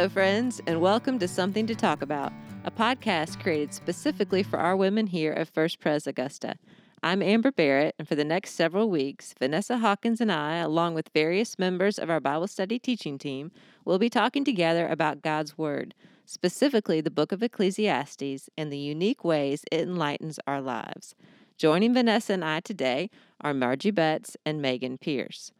[0.00, 2.32] Hello, friends, and welcome to Something to Talk About,
[2.64, 6.56] a podcast created specifically for our women here at First Pres Augusta.
[7.02, 11.10] I'm Amber Barrett, and for the next several weeks, Vanessa Hawkins and I, along with
[11.12, 13.52] various members of our Bible study teaching team,
[13.84, 15.94] will be talking together about God's Word,
[16.24, 21.14] specifically the book of Ecclesiastes, and the unique ways it enlightens our lives.
[21.58, 23.10] Joining Vanessa and I today
[23.42, 25.52] are Margie Betts and Megan Pierce.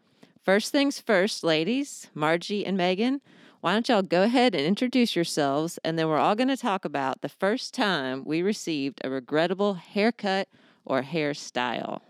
[0.43, 3.21] First things first, ladies, Margie and Megan,
[3.61, 6.85] why don't y'all go ahead and introduce yourselves, and then we're all going to talk
[6.85, 10.49] about the first time we received a regrettable haircut
[10.85, 12.01] or hairstyle.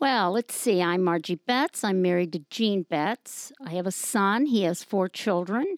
[0.00, 0.82] Well, let's see.
[0.82, 1.82] I'm Margie Betts.
[1.82, 3.50] I'm married to Gene Betts.
[3.64, 4.46] I have a son.
[4.46, 5.76] He has four children.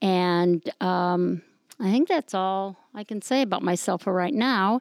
[0.00, 1.42] And um,
[1.80, 4.80] I think that's all I can say about myself for right now.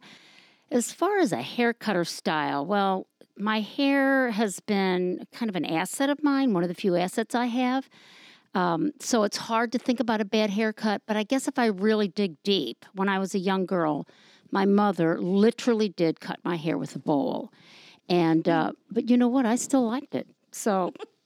[0.72, 5.66] As far as a haircut or style, well, my hair has been kind of an
[5.66, 7.90] asset of mine, one of the few assets I have.
[8.54, 11.68] Um, so it's hard to think about a bad haircut, but I guess if I
[11.68, 14.08] really dig deep, when I was a young girl,
[14.52, 17.52] my mother literally did cut my hair with a bowl.
[18.10, 19.46] And, uh, but you know what?
[19.46, 20.28] I still liked it.
[20.52, 20.94] So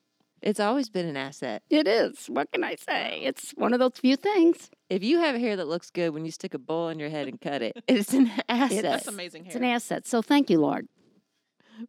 [0.42, 1.62] It's always been an asset.
[1.70, 2.26] it is.
[2.26, 3.22] What can I say?
[3.24, 4.72] It's one of those few things.
[4.90, 7.28] If you have hair that looks good when you stick a bowl on your head
[7.28, 8.82] and cut it, it's an asset.
[8.82, 10.08] That's amazing It's an asset.
[10.08, 10.88] So thank you, Lord.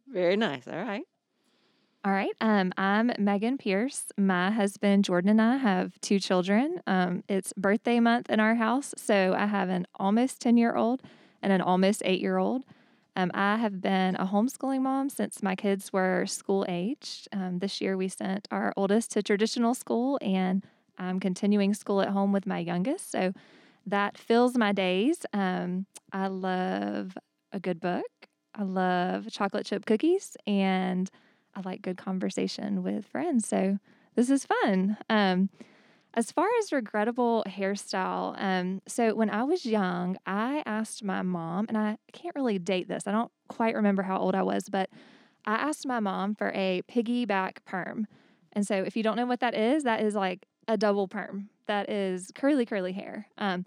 [0.07, 0.67] Very nice.
[0.67, 1.03] All right.
[2.05, 2.33] All right.
[2.41, 4.07] Um, I'm Megan Pierce.
[4.17, 6.81] My husband Jordan and I have two children.
[6.85, 11.01] Um, it's birthday month in our house, so I have an almost 10 year old
[11.41, 12.63] and an almost eight year old.
[13.15, 17.29] Um, I have been a homeschooling mom since my kids were school aged.
[17.31, 20.65] Um, this year, we sent our oldest to traditional school, and
[20.97, 23.11] I'm continuing school at home with my youngest.
[23.11, 23.31] So
[23.85, 25.25] that fills my days.
[25.31, 27.17] Um, I love
[27.53, 28.05] a good book.
[28.55, 31.09] I love chocolate chip cookies, and
[31.55, 33.47] I like good conversation with friends.
[33.47, 33.79] So
[34.15, 34.97] this is fun.
[35.09, 35.49] Um,
[36.15, 41.65] as far as regrettable hairstyle, um, so when I was young, I asked my mom,
[41.69, 43.07] and I can't really date this.
[43.07, 44.89] I don't quite remember how old I was, but
[45.45, 48.07] I asked my mom for a piggyback perm.
[48.51, 51.49] And so if you don't know what that is, that is like a double perm.
[51.65, 53.27] That is curly, curly hair.
[53.39, 53.65] Um,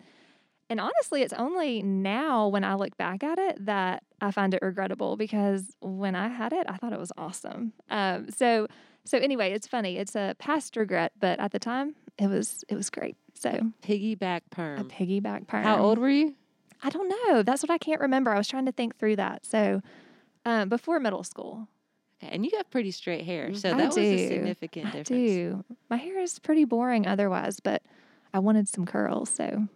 [0.69, 4.60] and honestly, it's only now when I look back at it that I find it
[4.62, 7.72] regrettable because when I had it, I thought it was awesome.
[7.91, 8.66] Um, so,
[9.04, 9.97] so anyway, it's funny.
[9.99, 13.16] It's a past regret, but at the time, it was it was great.
[13.34, 14.81] So Piggyback perm.
[14.81, 15.62] a piggyback perm.
[15.65, 16.34] How old were you?
[16.83, 17.43] I don't know.
[17.43, 18.31] That's what I can't remember.
[18.33, 19.44] I was trying to think through that.
[19.47, 19.83] So,
[20.44, 21.69] um, before middle school,
[22.22, 25.09] Okay, And you have pretty straight hair, so that was a significant I difference.
[25.09, 25.65] do.
[25.91, 27.83] My hair is pretty boring otherwise, but
[28.33, 29.28] I wanted some curls.
[29.28, 29.69] So,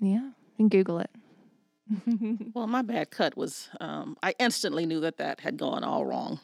[0.00, 1.10] yeah, you can Google it.
[2.54, 6.40] Well, my bad cut was, um, I instantly knew that that had gone all wrong.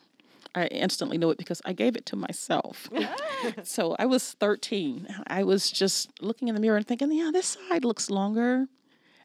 [0.54, 2.88] I instantly knew it because I gave it to myself.
[3.62, 5.08] so I was 13.
[5.26, 8.66] I was just looking in the mirror and thinking, yeah, this side looks longer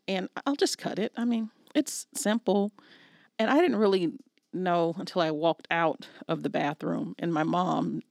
[0.07, 1.11] and I'll just cut it.
[1.17, 2.71] I mean, it's simple.
[3.37, 4.13] And I didn't really
[4.53, 8.01] know until I walked out of the bathroom and my mom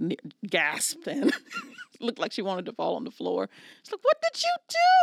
[0.47, 1.33] gasped and
[2.01, 3.49] looked like she wanted to fall on the floor.
[3.83, 4.57] She's like, what did you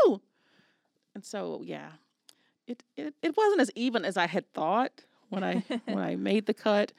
[0.05, 0.21] do?
[1.15, 1.89] And so, yeah,
[2.67, 6.45] it, it, it wasn't as even as I had thought when I when I made
[6.45, 6.91] the cut,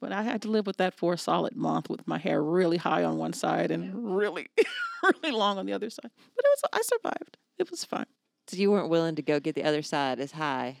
[0.00, 2.76] but I had to live with that for a solid month with my hair really
[2.76, 4.48] high on one side and really
[5.02, 6.10] really long on the other side.
[6.34, 7.36] But it was I survived.
[7.58, 8.06] It was fine.
[8.48, 10.78] So you weren't willing to go get the other side as high.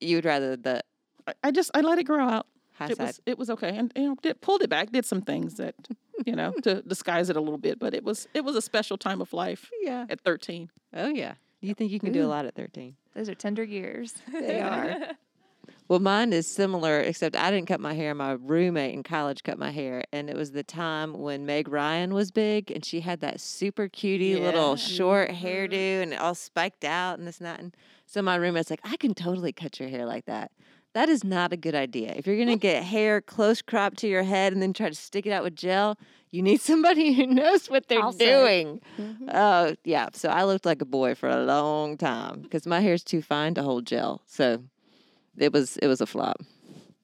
[0.00, 0.82] You would rather the
[1.26, 2.46] I, I just I let it grow out.
[2.72, 3.06] high it side.
[3.06, 4.90] was it was okay, and you know did, pulled it back.
[4.90, 5.74] Did some things that
[6.26, 8.98] you know to disguise it a little bit, but it was it was a special
[8.98, 10.06] time of life yeah.
[10.10, 10.70] at thirteen.
[10.92, 11.34] Oh yeah.
[11.62, 12.96] You think you can do a lot at 13?
[13.14, 14.14] Those are tender years.
[14.32, 14.96] They are.
[15.88, 18.14] Well, mine is similar, except I didn't cut my hair.
[18.14, 22.14] My roommate in college cut my hair, and it was the time when Meg Ryan
[22.14, 24.76] was big, and she had that super cutie little Yeah.
[24.76, 27.60] short hairdo and it all spiked out and this and that.
[27.60, 27.76] And
[28.06, 30.50] so my roommate's like, "I can totally cut your hair like that."
[30.94, 32.12] That is not a good idea.
[32.14, 35.26] If you're gonna get hair close cropped to your head and then try to stick
[35.26, 35.96] it out with gel,
[36.30, 38.26] you need somebody who knows what they're I'll say.
[38.64, 38.80] doing.
[39.32, 43.02] Oh yeah, so I looked like a boy for a long time because my hair's
[43.02, 44.20] too fine to hold gel.
[44.26, 44.62] So
[45.38, 46.40] it was it was a flop.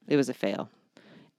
[0.06, 0.68] It was a fail.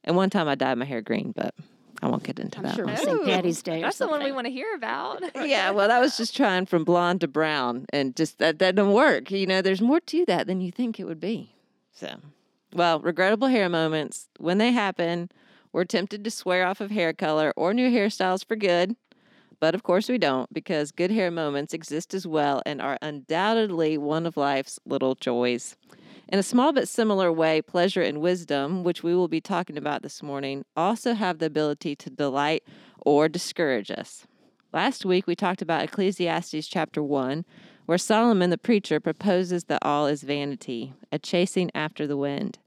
[0.03, 1.53] And one time I dyed my hair green, but
[2.01, 2.93] I won't get into I'm that sure one.
[2.95, 3.25] it was St.
[3.25, 3.79] Patty's Day.
[3.79, 5.21] or That's the one we want to hear about.
[5.47, 8.93] yeah, well, that was just trying from blonde to brown, and just that that didn't
[8.93, 9.29] work.
[9.29, 11.53] You know, there's more to that than you think it would be.
[11.91, 12.15] So,
[12.73, 15.29] well, regrettable hair moments when they happen,
[15.71, 18.95] we're tempted to swear off of hair color or new hairstyles for good.
[19.59, 23.97] But of course, we don't because good hair moments exist as well and are undoubtedly
[23.97, 25.75] one of life's little joys.
[26.29, 30.01] In a small but similar way, pleasure and wisdom, which we will be talking about
[30.01, 32.63] this morning, also have the ability to delight
[33.01, 34.25] or discourage us.
[34.71, 37.43] Last week, we talked about Ecclesiastes chapter 1,
[37.89, 42.59] where Solomon the preacher proposes that all is vanity, a chasing after the wind.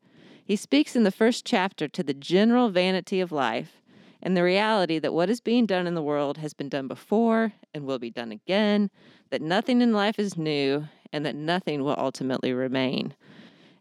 [0.45, 3.81] He speaks in the first chapter to the general vanity of life
[4.21, 7.53] and the reality that what is being done in the world has been done before
[7.73, 8.91] and will be done again,
[9.31, 13.15] that nothing in life is new, and that nothing will ultimately remain.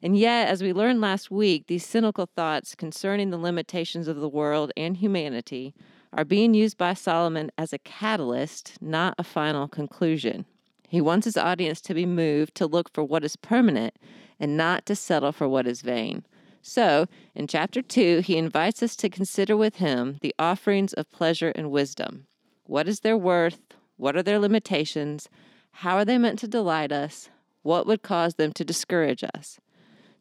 [0.03, 4.29] And yet, as we learned last week, these cynical thoughts concerning the limitations of the
[4.29, 5.73] world and humanity
[6.13, 10.45] are being used by Solomon as a catalyst, not a final conclusion.
[10.91, 13.95] He wants his audience to be moved to look for what is permanent
[14.41, 16.25] and not to settle for what is vain.
[16.61, 21.53] So, in chapter 2, he invites us to consider with him the offerings of pleasure
[21.55, 22.27] and wisdom.
[22.65, 23.61] What is their worth?
[23.95, 25.29] What are their limitations?
[25.71, 27.29] How are they meant to delight us?
[27.61, 29.61] What would cause them to discourage us?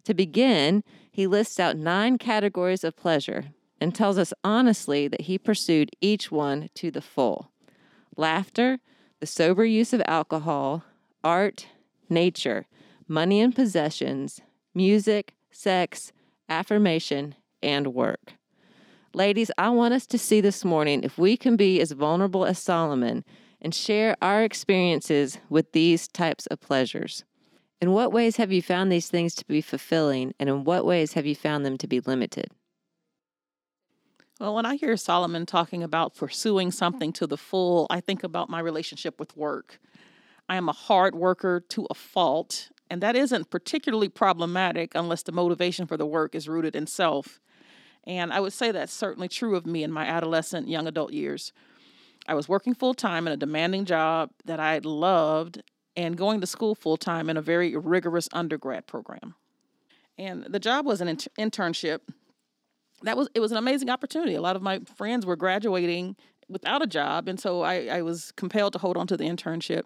[0.04, 3.46] To begin, he lists out nine categories of pleasure
[3.80, 7.50] and tells us honestly that he pursued each one to the full
[8.16, 8.78] laughter,
[9.20, 10.82] the sober use of alcohol,
[11.22, 11.66] art,
[12.08, 12.66] nature,
[13.06, 14.40] money and possessions,
[14.74, 16.12] music, sex,
[16.48, 18.32] affirmation, and work.
[19.12, 22.58] Ladies, I want us to see this morning if we can be as vulnerable as
[22.58, 23.24] Solomon
[23.60, 27.24] and share our experiences with these types of pleasures.
[27.80, 31.12] In what ways have you found these things to be fulfilling, and in what ways
[31.14, 32.50] have you found them to be limited?
[34.40, 38.48] Well, when I hear Solomon talking about pursuing something to the full, I think about
[38.48, 39.78] my relationship with work.
[40.48, 45.32] I am a hard worker to a fault, and that isn't particularly problematic unless the
[45.32, 47.38] motivation for the work is rooted in self.
[48.04, 51.52] And I would say that's certainly true of me in my adolescent, young adult years.
[52.26, 55.62] I was working full time in a demanding job that I loved
[55.96, 59.34] and going to school full time in a very rigorous undergrad program.
[60.16, 62.00] And the job was an internship
[63.02, 64.34] that was it was an amazing opportunity.
[64.34, 66.16] A lot of my friends were graduating
[66.48, 69.82] without a job, and so I, I was compelled to hold on to the internship,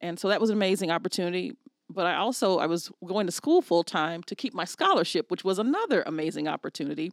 [0.00, 1.56] and so that was an amazing opportunity.
[1.88, 5.44] But I also I was going to school full time to keep my scholarship, which
[5.44, 7.12] was another amazing opportunity.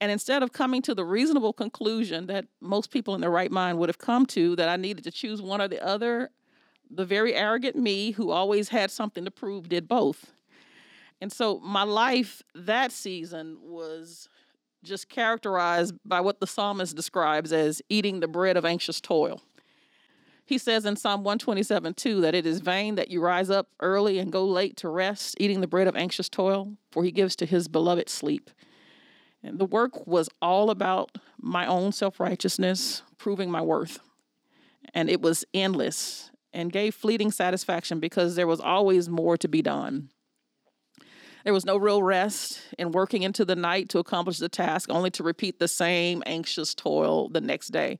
[0.00, 3.78] And instead of coming to the reasonable conclusion that most people in their right mind
[3.78, 6.30] would have come to that I needed to choose one or the other,
[6.90, 10.32] the very arrogant me who always had something to prove did both.
[11.20, 14.28] And so my life that season was
[14.84, 19.42] just characterized by what the psalmist describes as eating the bread of anxious toil.
[20.46, 24.18] He says in Psalm 127 2 that it is vain that you rise up early
[24.18, 27.46] and go late to rest, eating the bread of anxious toil, for he gives to
[27.46, 28.50] his beloved sleep.
[29.42, 34.00] And the work was all about my own self righteousness, proving my worth.
[34.92, 39.60] And it was endless and gave fleeting satisfaction because there was always more to be
[39.60, 40.10] done.
[41.44, 45.10] There was no real rest in working into the night to accomplish the task, only
[45.10, 47.98] to repeat the same anxious toil the next day.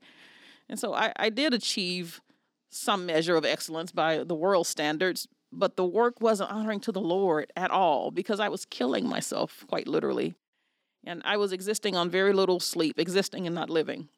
[0.67, 2.21] And so I, I did achieve
[2.71, 6.99] some measure of excellence by the world standards, but the work wasn't honoring to the
[6.99, 10.33] Lord at all because I was killing myself, quite literally.
[11.05, 14.09] And I was existing on very little sleep, existing and not living.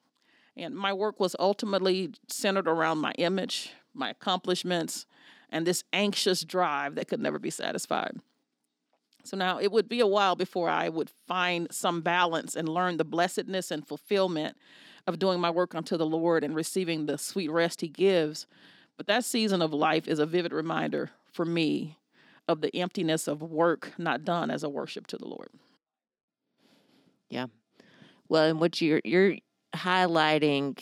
[0.56, 5.06] And my work was ultimately centered around my image, my accomplishments,
[5.50, 8.22] and this anxious drive that could never be satisfied.
[9.24, 12.98] So now it would be a while before I would find some balance and learn
[12.98, 14.56] the blessedness and fulfillment
[15.06, 18.48] of doing my work unto the Lord and receiving the sweet rest He gives.
[18.96, 21.98] But that season of life is a vivid reminder for me
[22.48, 25.50] of the emptiness of work not done as a worship to the Lord.
[27.30, 27.48] Yeah.
[28.30, 29.36] Well, and what you're you're
[29.76, 30.80] highlighting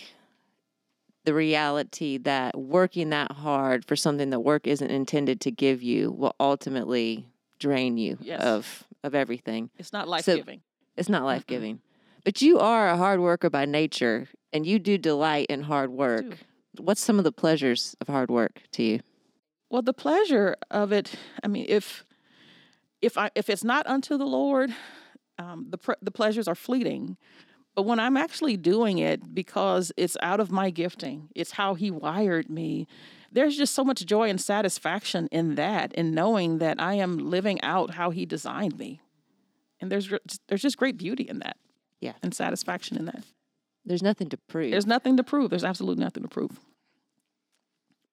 [1.26, 6.12] the reality that working that hard for something that work isn't intended to give you
[6.12, 7.28] will ultimately
[7.60, 8.42] drain you yes.
[8.42, 9.70] of of everything.
[9.78, 10.60] It's not life giving.
[10.60, 10.64] So
[10.98, 11.82] it's not life giving.
[12.24, 16.26] But you are a hard worker by nature and you do delight in hard work.
[16.78, 19.00] What's some of the pleasures of hard work to you?
[19.70, 22.06] Well, the pleasure of it, I mean, if
[23.02, 24.74] if I if it's not unto the Lord,
[25.38, 27.18] um, the the pleasures are fleeting.
[27.76, 31.92] But when I'm actually doing it because it's out of my gifting, it's how He
[31.92, 32.88] wired me,
[33.36, 37.62] there's just so much joy and satisfaction in that, in knowing that I am living
[37.62, 39.02] out how He designed me,
[39.80, 40.12] and there's
[40.48, 41.58] there's just great beauty in that,
[42.00, 43.24] yeah, and satisfaction in that.
[43.86, 44.72] There's nothing to prove.
[44.72, 45.50] There's nothing to prove.
[45.50, 46.60] There's absolutely nothing to prove.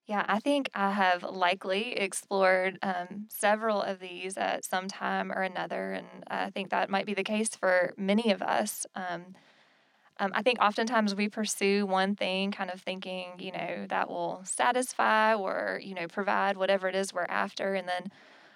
[0.07, 5.43] Yeah, I think I have likely explored um, several of these at some time or
[5.43, 8.85] another, and I think that might be the case for many of us.
[8.97, 9.37] Um,
[10.23, 14.41] um, I think oftentimes we pursue one thing, kind of thinking, you know, that will
[14.45, 17.75] satisfy or, you know, provide whatever it is we're after.
[17.75, 18.13] And then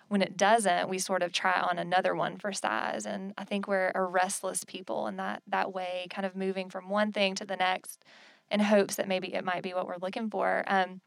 [0.06, 3.04] when it doesn't, we sort of try on another one for size.
[3.04, 6.88] And I think we're a restless people in that, that way, kind of moving from
[6.88, 8.04] one thing to the next,
[8.48, 10.62] in hopes that maybe it might be what we're looking for.
[10.68, 11.00] Um,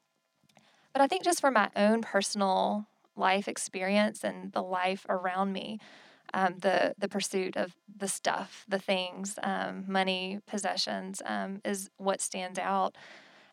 [0.92, 2.86] but I think just for my own personal
[3.16, 5.80] life experience and the life around me,
[6.34, 12.22] um, the the pursuit of the stuff, the things, um, money, possessions, um, is what
[12.22, 12.96] stands out.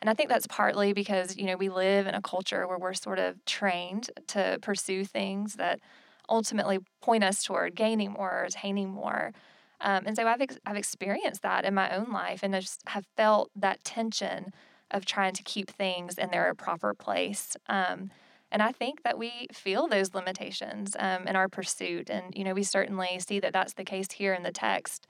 [0.00, 2.95] And I think that's partly because you know we live in a culture where we're
[2.95, 5.80] sort of trained to pursue things that
[6.28, 9.33] ultimately point us toward gaining more or attaining more.
[9.80, 12.83] Um, and so I've ex- I've experienced that in my own life, and I just
[12.88, 14.52] have felt that tension
[14.90, 17.56] of trying to keep things in their proper place.
[17.68, 18.11] Um,
[18.50, 22.55] and I think that we feel those limitations um, in our pursuit, and you know
[22.55, 25.07] we certainly see that that's the case here in the text.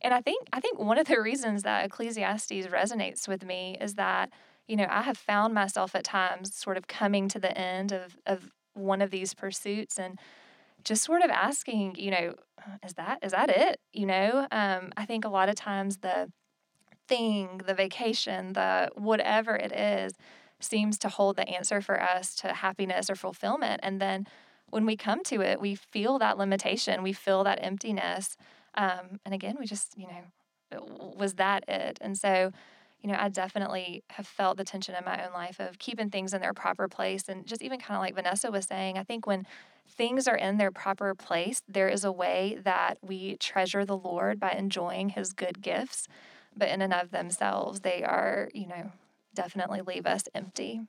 [0.00, 3.94] And I think I think one of the reasons that Ecclesiastes resonates with me is
[3.94, 4.30] that
[4.66, 8.16] you know I have found myself at times sort of coming to the end of
[8.26, 10.18] of one of these pursuits and
[10.84, 12.34] just sort of asking, you know,
[12.84, 13.80] is that is that it?
[13.92, 16.30] You know, um, I think a lot of times the
[17.08, 20.12] thing, the vacation, the whatever it is,
[20.60, 23.80] seems to hold the answer for us to happiness or fulfillment.
[23.82, 24.26] And then
[24.70, 28.36] when we come to it, we feel that limitation, we feel that emptiness.
[28.74, 30.82] Um, and again, we just, you know,
[31.16, 31.98] was that it?
[32.00, 32.52] And so,
[33.00, 36.34] you know, I definitely have felt the tension in my own life of keeping things
[36.34, 37.28] in their proper place.
[37.28, 39.46] And just even kind of like Vanessa was saying, I think when
[39.88, 44.38] things are in their proper place, there is a way that we treasure the Lord
[44.38, 46.08] by enjoying his good gifts.
[46.56, 48.92] But in and of themselves, they are, you know,
[49.38, 50.80] definitely leave us empty.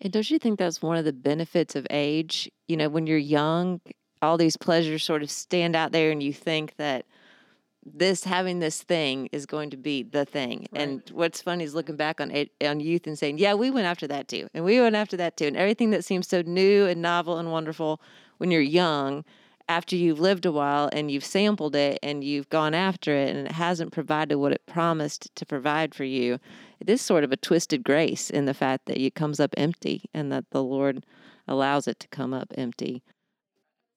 [0.00, 2.48] And don't you think that's one of the benefits of age?
[2.68, 3.80] You know, when you're young,
[4.22, 7.04] all these pleasures sort of stand out there and you think that
[7.84, 10.68] this having this thing is going to be the thing.
[10.70, 10.82] Right.
[10.82, 12.32] And what's funny is looking back on
[12.64, 15.36] on youth and saying, "Yeah, we went after that too." And we went after that
[15.36, 15.46] too.
[15.46, 18.00] And everything that seems so new and novel and wonderful
[18.38, 19.24] when you're young
[19.68, 23.46] after you've lived a while and you've sampled it and you've gone after it and
[23.46, 26.38] it hasn't provided what it promised to provide for you,
[26.80, 30.02] it is sort of a twisted grace in the fact that it comes up empty
[30.14, 31.04] and that the Lord
[31.48, 33.02] allows it to come up empty.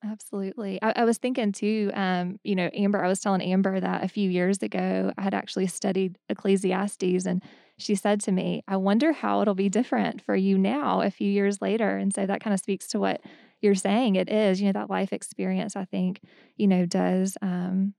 [0.02, 0.80] Absolutely.
[0.82, 4.08] I, I was thinking too, um, you know, Amber, I was telling Amber that a
[4.08, 7.42] few years ago I had actually studied Ecclesiastes and
[7.76, 11.30] she said to me, I wonder how it'll be different for you now a few
[11.30, 11.96] years later.
[11.96, 13.20] And so that kind of speaks to what
[13.60, 16.20] you're saying it is, you know, that life experience, I think,
[16.56, 17.94] you know, does um,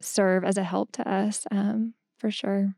[0.00, 2.74] serve as a help to us um, for sure.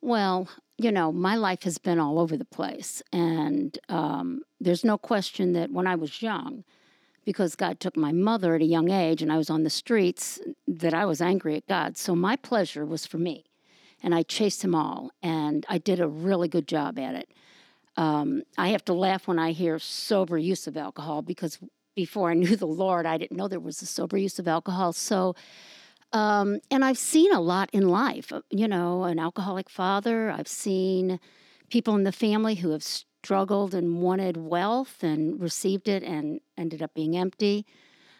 [0.00, 3.02] Well, you know, my life has been all over the place.
[3.12, 6.64] And um, there's no question that when I was young,
[7.24, 10.40] because God took my mother at a young age and I was on the streets,
[10.66, 11.96] that I was angry at God.
[11.96, 13.44] So my pleasure was for me.
[14.02, 15.10] And I chased them all.
[15.22, 17.30] And I did a really good job at it.
[17.98, 21.58] Um, I have to laugh when I hear sober use of alcohol because
[21.96, 24.92] before I knew the Lord, I didn't know there was a sober use of alcohol.
[24.92, 25.34] So,
[26.12, 30.30] um, and I've seen a lot in life, uh, you know, an alcoholic father.
[30.30, 31.18] I've seen
[31.70, 36.80] people in the family who have struggled and wanted wealth and received it and ended
[36.80, 37.66] up being empty.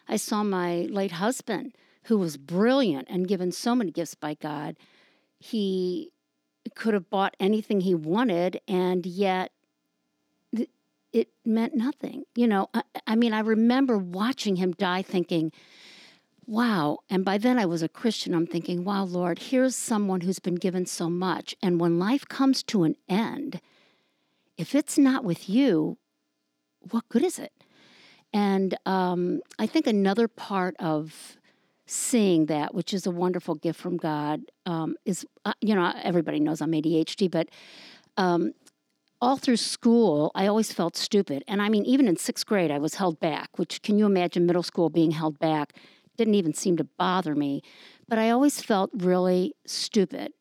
[0.09, 4.77] I saw my late husband, who was brilliant and given so many gifts by God.
[5.39, 6.11] He
[6.75, 9.53] could have bought anything he wanted, and yet
[11.13, 12.25] it meant nothing.
[12.35, 15.53] You know, I, I, mean, I remember watching him die thinking,
[16.47, 16.99] wow.
[17.11, 18.35] And by then I was a Christian.
[18.35, 21.55] I'm thinking, wow, Lord, here's someone who's been given so much.
[21.63, 23.61] And when life comes to an end,
[24.57, 25.99] if it's not with you,
[26.91, 27.53] what good is it?
[28.33, 31.37] And um, I think another part of
[31.87, 36.39] seeing that, which is a wonderful gift from God, um, is, uh, you know, everybody
[36.39, 37.49] knows I'm ADHD, but
[38.19, 38.53] um,
[39.21, 41.43] all through school, I always felt stupid.
[41.49, 44.47] And I mean, even in sixth grade, I was held back, which can you imagine
[44.47, 45.73] middle school being held back?
[46.17, 47.63] Didn't even seem to bother me.
[48.09, 50.33] But I always felt really stupid.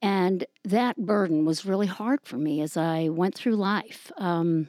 [0.00, 4.10] And that burden was really hard for me as I went through life.
[4.16, 4.68] Um,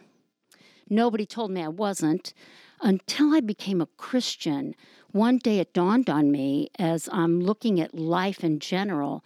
[0.89, 2.33] nobody told me I wasn't
[2.81, 4.75] until I became a Christian.
[5.11, 9.23] One day it dawned on me as I'm looking at life in general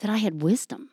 [0.00, 0.90] that I had wisdom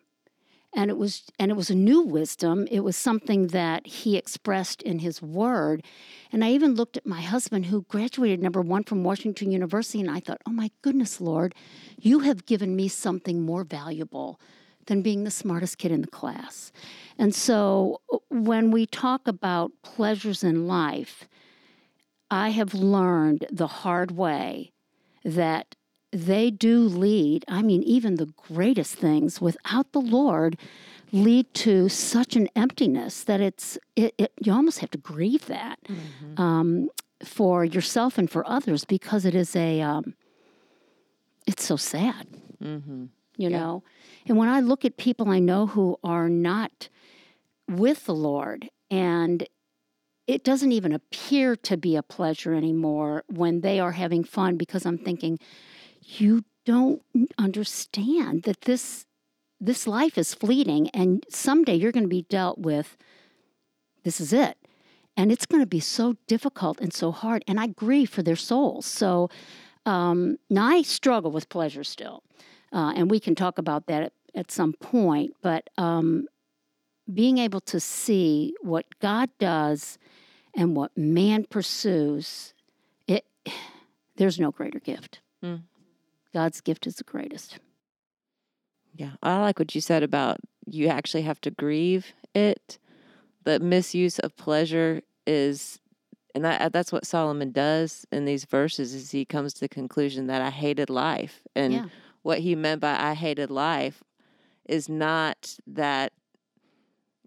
[0.76, 2.68] and it was and it was a new wisdom.
[2.70, 5.84] It was something that he expressed in his word.
[6.32, 10.12] And i even looked at my husband who graduated number one from washington university and
[10.12, 11.56] i thought oh my goodness lord
[11.98, 14.40] you have given me something more valuable
[14.88, 16.72] than being the smartest kid in the class.
[17.18, 21.28] And so uh, when we talk about pleasures in life
[22.30, 24.74] i have learned the hard way
[25.24, 25.76] that
[26.16, 30.58] they do lead, I mean, even the greatest things without the Lord
[31.12, 35.78] lead to such an emptiness that it's, it, it you almost have to grieve that
[35.84, 36.42] mm-hmm.
[36.42, 36.90] um,
[37.24, 40.16] for yourself and for others because it is a, um,
[41.46, 42.28] it's so sad.
[42.64, 43.06] Mm-hmm.
[43.38, 43.60] you Yeah.
[43.60, 43.84] know?
[44.26, 46.90] And when I look at people I know who are not
[47.70, 49.46] with the Lord and
[50.28, 54.86] it doesn't even appear to be a pleasure anymore when they are having fun because
[54.86, 55.38] I'm thinking,
[56.06, 57.02] you don't
[57.38, 59.06] understand that this
[59.60, 62.98] this life is fleeting and someday you're going to be dealt with
[64.04, 64.58] this is it.
[65.18, 68.36] And it's going to be so difficult and so hard and i grieve for their
[68.36, 68.86] souls.
[68.86, 69.30] So
[69.86, 72.24] um, now i struggle with pleasure still
[72.74, 76.28] uh, and we can talk about that at, at some point but um,
[77.14, 79.98] being able to see what god does
[80.56, 82.54] and what man pursues
[83.08, 83.26] it
[84.18, 85.20] there's no greater gift.
[85.44, 85.64] Mm.
[86.36, 87.60] God's gift is the greatest
[88.98, 90.38] Yeah, I like what you said about
[90.68, 92.80] you actually have to grieve it.
[93.44, 95.80] The misuse of pleasure is,
[96.34, 98.94] and that, that's what Solomon does in these verses.
[98.94, 101.86] Is he comes to the conclusion that I hated life, and Yeah.
[102.24, 103.98] what he meant by I hated life
[104.78, 106.14] is not that,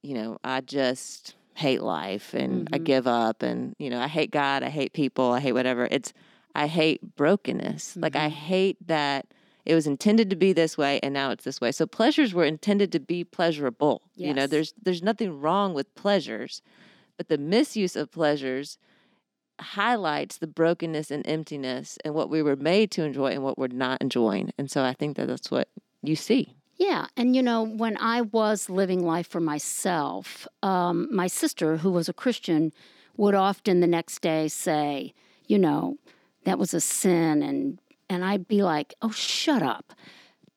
[0.02, 2.84] you know, I just hate life and I Mhm.
[2.84, 5.86] give up, and you know, I hate God, I hate people, I hate whatever.
[5.90, 6.12] It's
[6.58, 7.96] I hate brokenness.
[7.96, 8.32] Like I Mhm.
[8.32, 9.26] hate that
[9.64, 11.70] it was intended to be this way and now it's this way.
[11.70, 14.02] So pleasures were intended to be pleasurable.
[14.16, 16.62] You know, there's there's nothing wrong with pleasures,
[17.16, 18.76] but the misuse of pleasures
[19.60, 23.68] highlights the brokenness and emptiness and what we were made to enjoy and what we're
[23.68, 24.52] not enjoying.
[24.58, 25.68] And so I think that that's what
[26.02, 26.54] you see.
[26.76, 31.90] Yeah, and you know, when I was living life for myself, um, my sister, who
[31.90, 32.72] was a Christian,
[33.16, 35.12] would often the next day say,
[35.46, 35.96] you know,
[36.48, 37.78] that was a sin, and
[38.08, 39.92] and I'd be like, oh, shut up,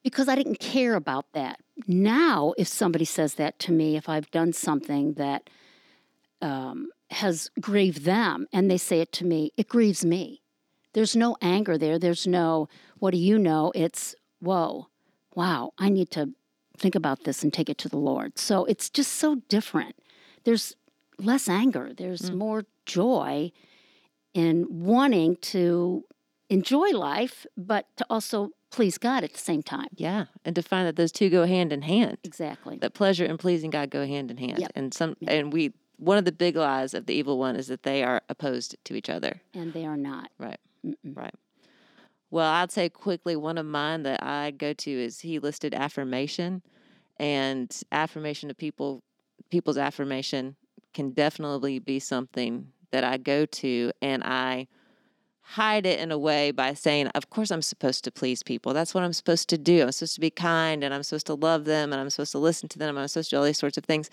[0.03, 1.59] because I didn't care about that.
[1.87, 5.49] Now, if somebody says that to me, if I've done something that
[6.41, 10.41] um, has grieved them, and they say it to me, it grieves me.
[10.93, 11.99] There's no anger there.
[11.99, 12.67] There's no,
[12.99, 13.71] what do you know?
[13.75, 14.87] It's, whoa,
[15.35, 16.31] wow, I need to
[16.77, 18.37] think about this and take it to the Lord.
[18.37, 19.95] So it's just so different.
[20.43, 20.75] There's
[21.17, 23.51] less anger, there's more joy
[24.33, 26.05] in wanting to
[26.49, 29.87] enjoy life, but to also please God at the same time.
[29.95, 30.25] Yeah.
[30.45, 32.17] And to find that those two go hand in hand.
[32.23, 32.77] Exactly.
[32.77, 34.59] That pleasure and pleasing God go hand in hand.
[34.59, 34.71] Yep.
[34.75, 37.83] And some and we one of the big lies of the evil one is that
[37.83, 39.41] they are opposed to each other.
[39.53, 40.31] And they are not.
[40.39, 40.59] Right.
[40.85, 41.15] Mm-mm.
[41.15, 41.35] Right.
[42.31, 46.63] Well, I'd say quickly one of mine that I go to is he listed affirmation
[47.17, 49.03] and affirmation to people
[49.49, 50.55] people's affirmation
[50.93, 54.67] can definitely be something that I go to and I
[55.41, 58.73] hide it in a way by saying, of course I'm supposed to please people.
[58.73, 59.83] That's what I'm supposed to do.
[59.83, 62.39] I'm supposed to be kind and I'm supposed to love them and I'm supposed to
[62.39, 62.89] listen to them.
[62.95, 64.09] and I'm supposed to do all these sorts of things.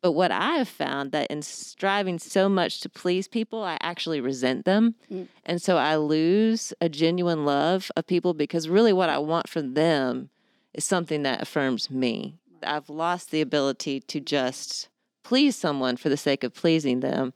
[0.00, 4.20] But what I have found that in striving so much to please people, I actually
[4.20, 4.94] resent them.
[5.12, 5.28] Mm.
[5.44, 9.74] And so I lose a genuine love of people because really what I want from
[9.74, 10.30] them
[10.72, 12.34] is something that affirms me.
[12.62, 14.88] I've lost the ability to just
[15.22, 17.32] please someone for the sake of pleasing them.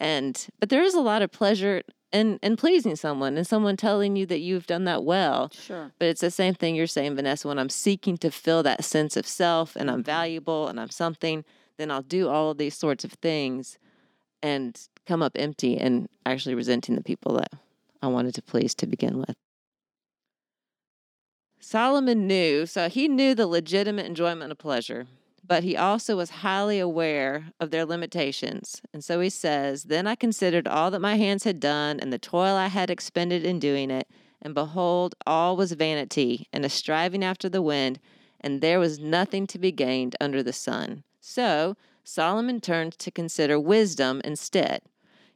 [0.00, 4.16] And but there is a lot of pleasure in in pleasing someone and someone telling
[4.16, 5.50] you that you've done that well.
[5.52, 5.92] Sure.
[5.98, 7.48] But it's the same thing you're saying, Vanessa.
[7.48, 10.06] When I'm seeking to fill that sense of self and I'm mm-hmm.
[10.06, 11.44] valuable and I'm something,
[11.76, 13.78] then I'll do all of these sorts of things
[14.42, 17.52] and come up empty and actually resenting the people that
[18.02, 19.34] I wanted to please to begin with.
[21.60, 25.06] Solomon knew, so he knew the legitimate enjoyment of pleasure,
[25.46, 28.80] but he also was highly aware of their limitations.
[28.92, 32.18] And so he says, Then I considered all that my hands had done and the
[32.18, 34.08] toil I had expended in doing it,
[34.40, 37.98] and behold, all was vanity and a striving after the wind,
[38.40, 41.02] and there was nothing to be gained under the sun.
[41.20, 44.82] So Solomon turned to consider wisdom instead.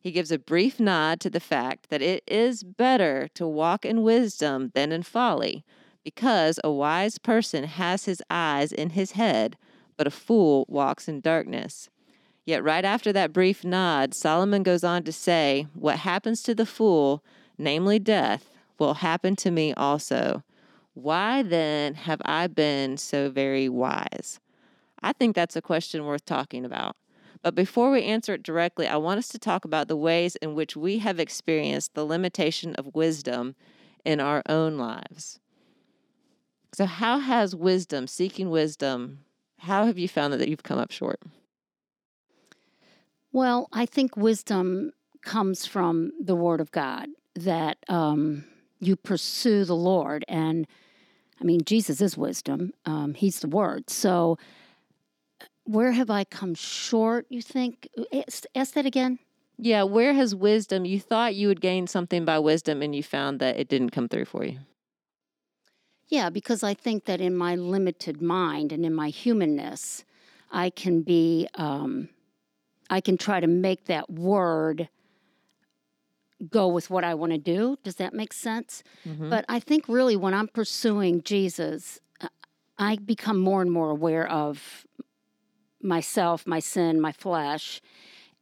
[0.00, 4.02] He gives a brief nod to the fact that it is better to walk in
[4.02, 5.64] wisdom than in folly,
[6.04, 9.56] because a wise person has his eyes in his head,
[9.98, 11.90] but a fool walks in darkness.
[12.46, 16.64] Yet, right after that brief nod, Solomon goes on to say, What happens to the
[16.64, 17.22] fool,
[17.58, 20.42] namely death, will happen to me also.
[20.94, 24.40] Why then have I been so very wise?
[25.02, 26.96] I think that's a question worth talking about.
[27.42, 30.54] But before we answer it directly, I want us to talk about the ways in
[30.54, 33.54] which we have experienced the limitation of wisdom
[34.04, 35.38] in our own lives.
[36.72, 39.20] So, how has wisdom, seeking wisdom,
[39.58, 41.20] how have you found that you've come up short?
[43.32, 44.92] Well, I think wisdom
[45.22, 48.44] comes from the Word of God, that um,
[48.80, 50.24] you pursue the Lord.
[50.28, 50.66] And
[51.40, 53.90] I mean, Jesus is wisdom, um, He's the Word.
[53.90, 54.38] So,
[55.64, 57.88] where have I come short, you think?
[58.12, 59.18] Ask, ask that again.
[59.58, 63.40] Yeah, where has wisdom, you thought you would gain something by wisdom and you found
[63.40, 64.60] that it didn't come through for you?
[66.08, 70.04] Yeah, because I think that in my limited mind and in my humanness,
[70.50, 72.08] I can be, um,
[72.88, 74.88] I can try to make that word
[76.50, 77.78] go with what I want to do.
[77.82, 78.82] Does that make sense?
[79.06, 79.28] Mm-hmm.
[79.28, 82.28] But I think really when I'm pursuing Jesus, uh,
[82.78, 84.86] I become more and more aware of
[85.82, 87.82] myself, my sin, my flesh.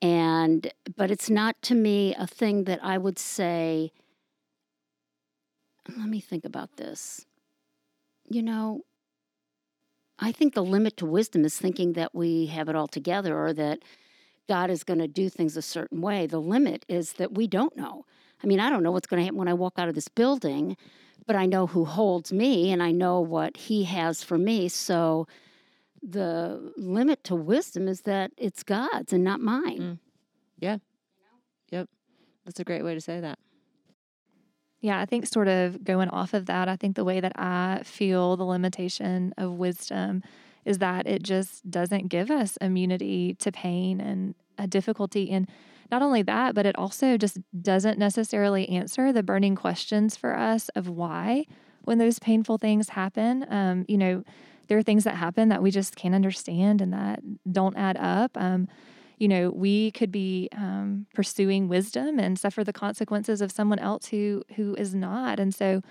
[0.01, 3.93] And, but it's not to me a thing that I would say,
[5.97, 7.26] let me think about this.
[8.29, 8.83] You know,
[10.19, 13.53] I think the limit to wisdom is thinking that we have it all together or
[13.53, 13.81] that
[14.49, 16.27] God is going to do things a certain way.
[16.27, 18.05] The limit is that we don't know.
[18.43, 20.09] I mean, I don't know what's going to happen when I walk out of this
[20.09, 20.77] building,
[21.27, 24.69] but I know who holds me and I know what He has for me.
[24.69, 25.27] So
[26.03, 29.81] the limit to wisdom is that it's God's and not mine.
[29.81, 29.99] Mm.
[30.59, 30.79] Yeah.
[31.71, 31.89] Yep.
[32.45, 33.39] That's a great way to say that.
[34.81, 37.81] Yeah, I think sort of going off of that, I think the way that I
[37.85, 40.23] feel the limitation of wisdom
[40.65, 45.31] is that it just doesn't give us immunity to pain and a difficulty.
[45.31, 45.49] And
[45.91, 50.69] not only that, but it also just doesn't necessarily answer the burning questions for us
[50.71, 51.47] of why
[51.85, 53.47] when those painful things happen.
[53.49, 54.25] Um, you know,
[54.69, 58.37] there are things that happen that we just can't understand and that don't add up.
[58.37, 58.69] Um,
[59.19, 64.07] you know, we could be um, pursuing wisdom and suffer the consequences of someone else
[64.09, 65.83] who who is not, and so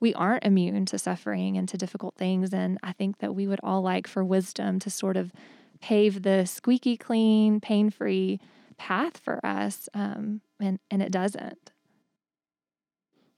[0.00, 2.52] we aren't immune to suffering and to difficult things.
[2.52, 5.32] And I think that we would all like for wisdom to sort of
[5.80, 8.40] pave the squeaky clean, pain free
[8.78, 11.72] path for us, um, and and it doesn't.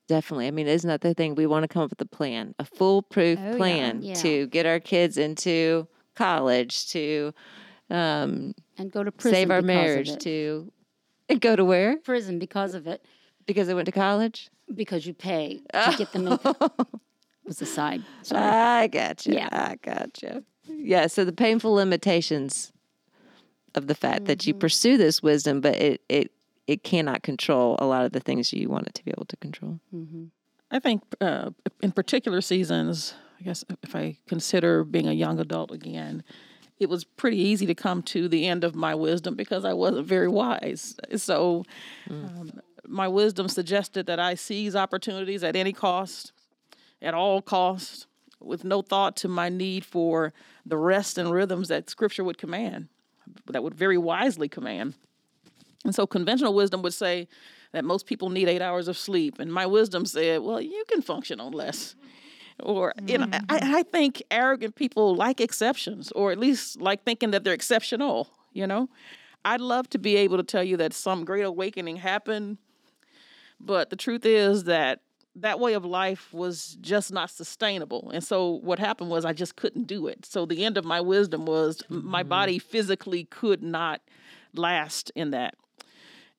[0.06, 0.46] Definitely.
[0.48, 1.34] I mean, isn't that the thing?
[1.34, 3.92] We want to come up with a plan, a foolproof Oh, yeah.
[3.96, 4.14] plan Yeah.
[4.14, 7.32] to get our kids into college, to
[7.90, 9.34] um, And go to prison.
[9.34, 10.20] save our marriage, it.
[10.20, 10.70] to
[11.28, 11.96] and go to where?
[11.98, 13.04] prison because of it,
[13.46, 14.48] Because I went to college?
[14.74, 16.38] because you pay to get them in.
[17.44, 18.02] was a side.
[18.22, 18.42] Sorry.
[18.42, 18.86] I
[19.26, 19.34] you.
[19.34, 19.48] Yeah.
[19.52, 20.44] I got you.
[20.68, 21.06] Yeah.
[21.06, 22.72] So the painful limitations
[23.74, 24.60] of the fact that you Mhm.
[24.60, 26.30] pursue this wisdom, but it, it,
[26.66, 29.36] it cannot control a lot of the things you want it to be able to
[29.36, 29.80] control.
[29.90, 30.24] hmm
[30.70, 31.50] I think uh,
[31.82, 36.24] in particular seasons, I guess if I consider being a young adult again,
[36.78, 40.06] it was pretty easy to come to the end of my wisdom because I wasn't
[40.06, 40.96] very wise.
[41.16, 41.64] So
[42.10, 46.32] um, my wisdom suggested that I seize opportunities at any cost,
[47.00, 48.06] at all costs,
[48.40, 50.32] with no thought to my need for
[50.66, 52.88] the rest and rhythms that Scripture would command,
[53.46, 54.94] that would very wisely command.
[55.84, 57.28] And so conventional wisdom would say
[57.72, 59.38] that most people need eight hours of sleep.
[59.38, 61.94] And my wisdom said, well, you can function on less.
[62.60, 63.74] Or, you know, I, mm.
[63.74, 68.66] I think arrogant people like exceptions, or at least like thinking that they're exceptional, you
[68.66, 68.88] know?
[69.44, 72.58] I'd love to be able to tell you that some great awakening happened,
[73.60, 75.00] but the truth is that
[75.36, 78.10] that way of life was just not sustainable.
[78.14, 80.24] And so what happened was I just couldn't do it.
[80.24, 82.28] So the end of my wisdom was m my mm-hmm.
[82.28, 84.00] body physically could not
[84.54, 85.56] last in that.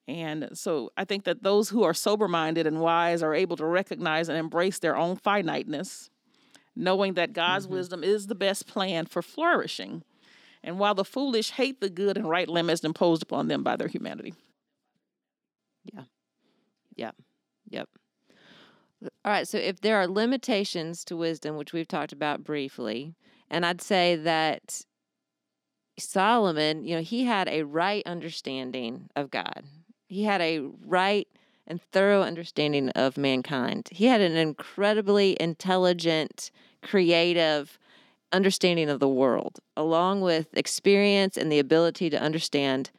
[0.07, 3.65] And so I think that those who are sober minded and wise are able to
[3.65, 6.09] recognize and embrace their own finiteness,
[6.75, 7.75] knowing that God's mm-hmm.
[7.75, 10.03] wisdom is the best plan for flourishing.
[10.63, 13.87] And while the foolish hate the good and right limits imposed upon them by their
[13.87, 14.33] humanity.
[15.93, 16.03] Yeah.
[16.95, 17.15] Yep.
[17.69, 17.89] Yep.
[19.23, 19.47] All right.
[19.47, 23.15] So if there are limitations to wisdom, which we've talked about briefly,
[23.49, 24.81] and I'd say that
[25.97, 29.63] Solomon, you know, he had a right understanding of God.
[30.07, 31.27] He had a right
[31.67, 33.89] and thorough understanding of mankind.
[33.91, 37.79] He had an incredibly intelligent, creative
[38.31, 42.91] understanding of the world, along with experience and the ability to understand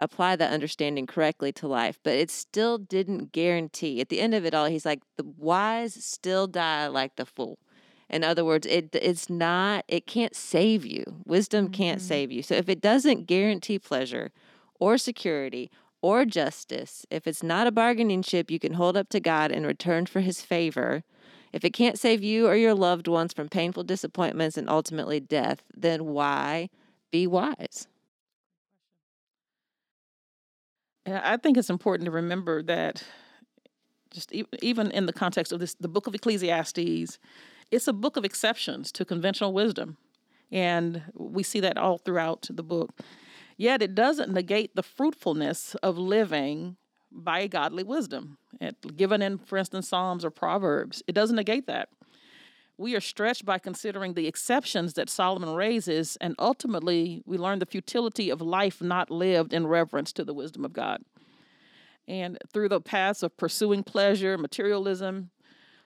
[0.00, 4.00] apply that understanding correctly to life, but it still didn't guarantee.
[4.00, 7.58] At the end of it all, he's like, the wise still die like the fool.
[8.08, 11.04] In other words, it it's not, it can't save you.
[11.26, 12.04] Wisdom can't Mhm.
[12.04, 12.42] save you.
[12.42, 14.30] So if it doesn't guarantee pleasure
[14.78, 15.68] or security
[16.02, 19.66] or justice, if it's not a bargaining chip you can hold up to God in
[19.66, 21.02] return for his favor,
[21.52, 25.62] if it can't save you or your loved ones from painful disappointments and ultimately death,
[25.74, 26.68] then why
[27.10, 27.88] be wise?
[31.06, 33.02] I think it's important to remember that
[34.10, 34.32] just
[34.62, 37.18] even in the context of this, the book of Ecclesiastes,
[37.70, 39.96] it's a book of exceptions to conventional wisdom.
[40.50, 42.90] And we see that all throughout the book.
[43.58, 46.76] Yet it doesn't negate the fruitfulness of living
[47.10, 48.38] by godly wisdom.
[48.96, 51.88] Given in, for instance, Psalms or Proverbs, it doesn't negate that.
[52.76, 57.66] We are stretched by considering the exceptions that Solomon raises, and ultimately we learn the
[57.66, 61.02] futility of life not lived in reverence to the wisdom of God.
[62.06, 65.30] And through the paths of pursuing pleasure, materialism,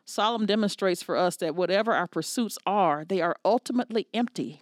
[0.04, 4.60] Solomon demonstrates for us that whatever our pursuits are, they are ultimately empty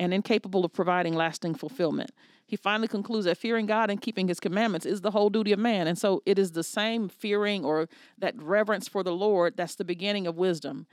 [0.00, 2.10] and incapable of providing lasting fulfillment.
[2.46, 5.58] He finally concludes that fearing God and keeping his commandments is the whole duty of
[5.58, 5.86] man.
[5.86, 9.84] And so it is the same fearing or that reverence for the Lord that's the
[9.84, 10.86] beginning of wisdom.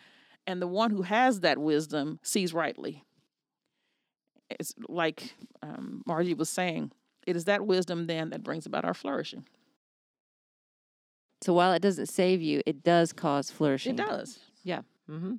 [0.45, 3.03] And the one who has that wisdom sees rightly.
[4.49, 6.91] It's like um, Margie was saying,
[7.25, 9.45] it is that wisdom then that brings about our flourishing.
[11.41, 13.93] So while it doesn't save you, it does cause flourishing.
[13.93, 14.39] It does.
[14.63, 14.81] Yeah.
[15.09, 15.35] Mm-hmm.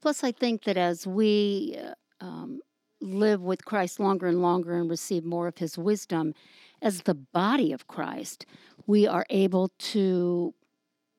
[0.00, 2.60] Plus, I think that as we uh, um,
[3.00, 6.34] live with Christ longer and longer and receive more of his wisdom,
[6.82, 8.46] as the body of Christ,
[8.86, 10.54] we are able to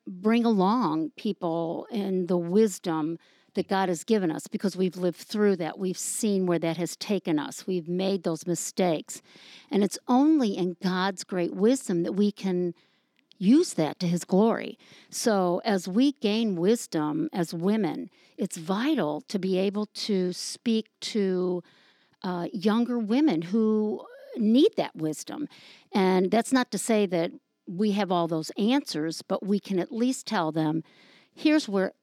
[0.08, 3.18] bring along people in the wisdom
[3.56, 5.80] that God has given us because we've lived through that.
[5.80, 7.66] We've seen where that has taken us.
[7.66, 9.22] We've made those mistakes.
[9.72, 12.76] And it's only in God's great wisdom that we can
[13.38, 14.78] use that to his glory.
[15.10, 21.64] So, as we gain wisdom as women, it's vital to be able to speak to
[22.24, 24.04] uh, younger women who
[24.38, 25.48] need that wisdom.
[25.92, 27.32] And that's not to say that
[27.68, 30.84] we have all those answers, but we can at least tell them
[31.34, 31.94] here's where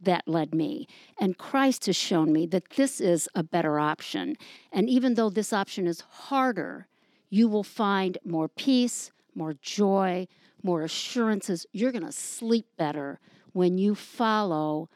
[0.00, 0.86] that led me.
[1.18, 4.36] And Christ has shown me that this is a better option.
[4.72, 6.86] And even though this option is harder,
[7.28, 10.28] you will find more peace, more joy,
[10.64, 11.66] more assurances.
[11.72, 13.20] You're going to sleep better
[13.52, 14.88] when you follow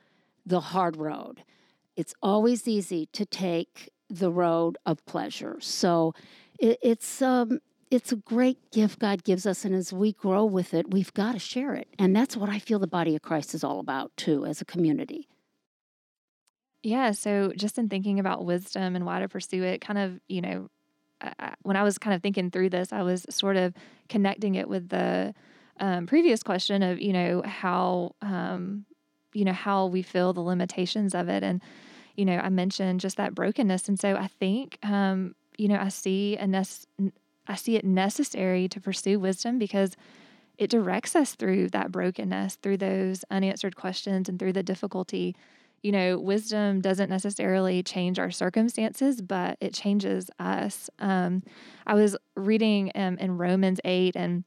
[0.44, 1.44] the hard road.
[1.94, 5.58] It's always easy to take the road of pleasure.
[5.60, 6.14] So
[6.58, 10.74] it, it's um, it's a great gift God gives us, and as we grow with
[10.74, 11.88] it, we've got to share it.
[11.98, 14.64] And that's what I feel the body of Christ is all about too, as a
[14.64, 15.28] community.
[16.82, 17.12] Yeah.
[17.12, 20.68] So just in thinking about wisdom and why to pursue it, kind of, you know,
[21.20, 23.74] I, when I was kind of thinking through this, I was sort of
[24.08, 25.34] connecting it with the
[25.80, 28.84] um, previous question of you know how um,
[29.32, 31.42] you know how we feel the limitations of it.
[31.42, 31.62] And
[32.16, 33.88] you know i mentioned just that brokenness.
[33.88, 36.86] And so i think um, you know i see a nece-
[37.46, 39.96] i see it necessary to pursue wisdom because
[40.56, 45.36] it directs us through that brokenness through those unanswered questions and through the difficulty.
[45.82, 50.90] You know wisdom doesn't necessarily change our circumstances but it changes us.
[50.98, 51.42] Um,
[51.86, 54.44] i was reading um, in romans 8 and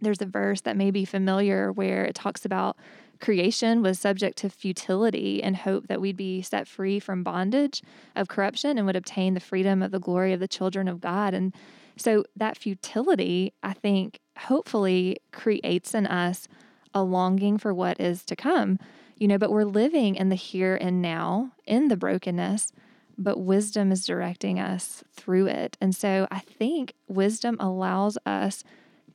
[0.00, 2.76] there's a verse that may be familiar where it talks about
[3.20, 7.82] creation was subject to futility and hope that we'd be set free from bondage
[8.14, 11.32] of corruption and would obtain the freedom of the glory of the children of God.
[11.34, 11.54] And
[11.96, 16.46] so that futility, I think, hopefully creates in us
[16.92, 18.78] a longing for what is to come.
[19.16, 22.70] You know, but we're living in the here and now in the brokenness,
[23.16, 25.78] but wisdom is directing us through it.
[25.80, 28.62] And so I think wisdom allows us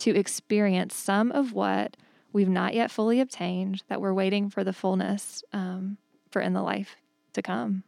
[0.01, 1.95] to experience some of what
[2.33, 5.97] we've not yet fully obtained that we're waiting for the fullness um,
[6.31, 6.95] for in the life
[7.33, 7.83] to come.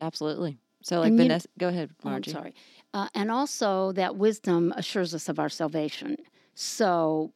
[0.00, 0.56] Absolutely.
[0.82, 2.32] So, like Vanessa, you, go ahead, Margie.
[2.32, 2.54] Oh, I'm sorry.
[2.94, 6.16] Uh, and also, that wisdom assures us of our salvation.
[6.54, 7.32] So,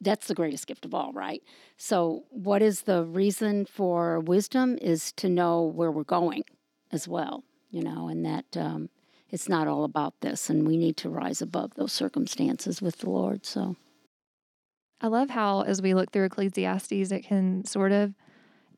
[0.00, 1.42] that's the greatest gift of all, right?
[1.78, 4.76] So, what is the reason for wisdom?
[4.82, 6.42] Is to know where we're going
[6.92, 8.90] as well, you know, and that um,
[9.30, 13.10] it's not all about this, and we need to rise above those circumstances with the
[13.10, 13.44] Lord.
[13.44, 13.76] So,
[15.00, 18.14] I love how, as we look through Ecclesiastes, it can sort of,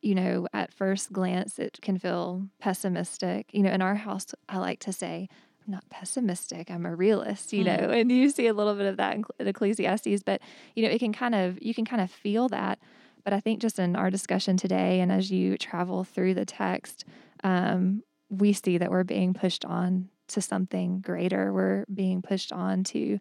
[0.01, 3.47] you know, at first glance, it can feel pessimistic.
[3.53, 5.29] You know, in our house, I like to say,
[5.67, 7.83] I'm not pessimistic, I'm a realist, you mm-hmm.
[7.83, 10.41] know, and you see a little bit of that in Ecclesiastes, but,
[10.75, 12.79] you know, it can kind of, you can kind of feel that.
[13.23, 17.05] But I think just in our discussion today, and as you travel through the text,
[17.45, 21.53] um, we see that we're being pushed on to something greater.
[21.53, 23.19] We're being pushed on to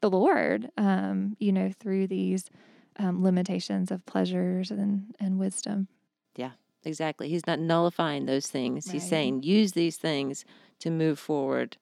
[0.00, 2.50] the Lord, um, you know, through these
[2.98, 5.88] um, limitations of pleasures and, and wisdom.
[6.36, 6.52] Yeah,
[6.84, 7.28] exactly.
[7.28, 8.86] He's not nullifying those things.
[8.86, 8.94] Right.
[8.94, 10.44] He's saying use these things
[10.80, 11.76] to move forward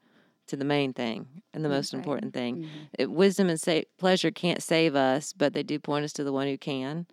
[0.47, 1.99] to the main thing and the most right.
[1.99, 2.57] important thing.
[2.57, 2.79] Mm-hmm.
[2.99, 6.33] It, wisdom and sa- pleasure can't save us, but they do point us to the
[6.33, 7.07] one who can.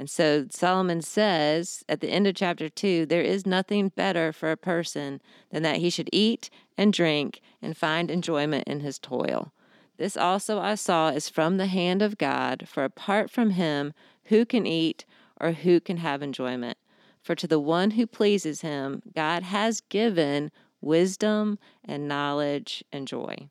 [0.00, 4.50] And so Solomon says at the end of chapter 2 there is nothing better for
[4.50, 9.52] a person than that he should eat and drink and find enjoyment in his toil.
[9.98, 13.92] This also I saw is from the hand of God, for apart from him,
[14.24, 15.04] who can eat
[15.38, 16.78] or who can have enjoyment?
[17.20, 23.50] For to the one who pleases him, God has given wisdom and knowledge and joy.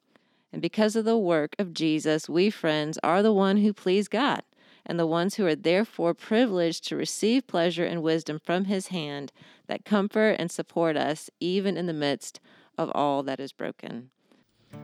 [0.51, 4.41] And because of the work of Jesus, we friends are the one who please God
[4.89, 9.32] and the ones who are therefore privileged to receive pleasure and wisdom from his hand
[9.67, 12.39] that comfort and support us even in the midst
[12.75, 14.10] of all that is broken.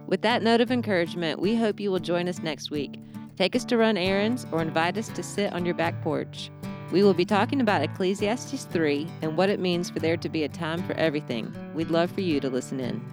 [0.06, 3.00] With that note of encouragement, we hope you will join us next week.
[3.36, 6.50] take us to run errands, or invite us to sit on your back porch.
[6.94, 10.44] We will be talking about Ecclesiastes 3 and what it means for there to be
[10.44, 11.54] a time for everything.
[11.74, 13.04] We'd love for you to listen in.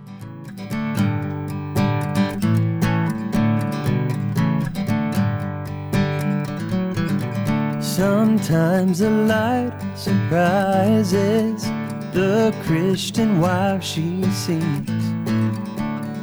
[7.96, 11.62] Sometimes the light surprises
[12.14, 14.88] the Christian wife she sees.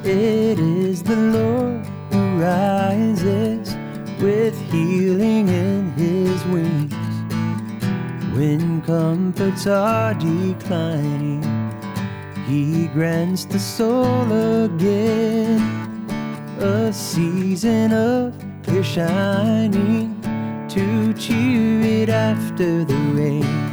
[0.04, 3.76] It is the Lord who rises
[4.20, 6.92] with healing in his wings.
[8.36, 11.44] When comforts are declining,
[12.48, 14.26] he grants the soul
[14.64, 15.62] again
[16.60, 20.09] a season of clear shining
[20.80, 23.69] to cheer it after the rain.